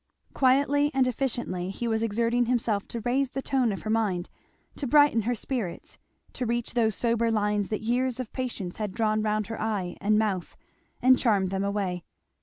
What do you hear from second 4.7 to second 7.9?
to brighten her spirits, to reach those sober lines that